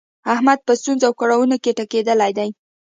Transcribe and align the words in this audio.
احمد 0.33 0.59
په 0.67 0.73
ستونزو 0.79 1.05
او 1.07 1.13
کړاونو 1.19 1.55
کې 1.63 1.75
ټکېدلی 1.77 2.31
دی. 2.37 2.49